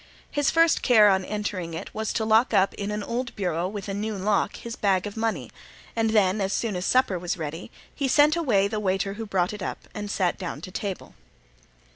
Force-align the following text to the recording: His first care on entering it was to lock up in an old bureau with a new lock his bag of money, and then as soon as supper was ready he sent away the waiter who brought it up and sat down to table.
His 0.31 0.49
first 0.49 0.81
care 0.81 1.09
on 1.09 1.23
entering 1.23 1.75
it 1.75 1.93
was 1.93 2.11
to 2.13 2.25
lock 2.25 2.55
up 2.55 2.73
in 2.73 2.89
an 2.89 3.03
old 3.03 3.35
bureau 3.35 3.67
with 3.67 3.87
a 3.87 3.93
new 3.93 4.15
lock 4.17 4.55
his 4.55 4.75
bag 4.75 5.05
of 5.05 5.15
money, 5.15 5.51
and 5.95 6.09
then 6.09 6.41
as 6.41 6.51
soon 6.53 6.75
as 6.75 6.87
supper 6.87 7.19
was 7.19 7.37
ready 7.37 7.69
he 7.93 8.07
sent 8.07 8.35
away 8.35 8.67
the 8.67 8.79
waiter 8.79 9.13
who 9.13 9.27
brought 9.27 9.53
it 9.53 9.61
up 9.61 9.87
and 9.93 10.09
sat 10.09 10.39
down 10.39 10.59
to 10.61 10.71
table. 10.71 11.13